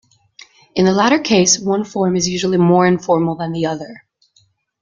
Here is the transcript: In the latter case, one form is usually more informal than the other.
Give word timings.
In 0.73 0.85
the 0.85 0.93
latter 0.93 1.19
case, 1.19 1.59
one 1.59 1.83
form 1.83 2.15
is 2.15 2.27
usually 2.27 2.57
more 2.57 2.87
informal 2.87 3.35
than 3.35 3.51
the 3.51 3.67
other. 3.67 4.03